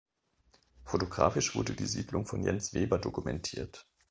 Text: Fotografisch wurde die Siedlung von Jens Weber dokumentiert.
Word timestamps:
Fotografisch 0.83 1.53
wurde 1.53 1.75
die 1.75 1.85
Siedlung 1.85 2.25
von 2.25 2.41
Jens 2.41 2.73
Weber 2.73 2.97
dokumentiert. 2.97 3.85